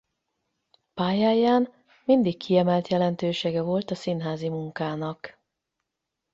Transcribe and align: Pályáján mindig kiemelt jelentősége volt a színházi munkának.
Pályáján 0.93 1.73
mindig 2.05 2.37
kiemelt 2.37 2.87
jelentősége 2.87 3.61
volt 3.61 3.91
a 3.91 3.95
színházi 3.95 4.49
munkának. 4.49 5.39